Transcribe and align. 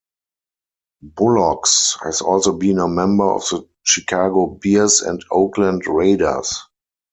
Bullocks 1.03 1.95
has 2.01 2.21
also 2.21 2.53
been 2.57 2.79
a 2.79 2.87
member 2.87 3.33
of 3.35 3.41
the 3.49 3.69
Chicago 3.83 4.47
Bears 4.47 5.01
and 5.01 5.23
Oakland 5.29 5.85
Raiders. 5.85 6.63